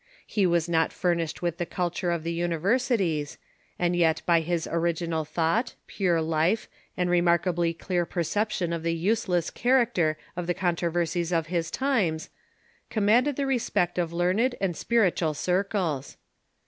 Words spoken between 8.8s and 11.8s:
the useless char Mystics acter of the controversies of his